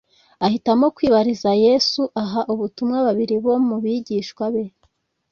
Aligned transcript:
Ahitamo 0.45 0.85
kwibariza 0.95 1.49
Yesu. 1.65 2.01
Aha 2.23 2.41
ubutumwa 2.53 2.97
babiri 3.07 3.35
bo 3.43 3.53
mu 3.67 3.75
bigishwa 3.83 4.45
be 4.53 4.63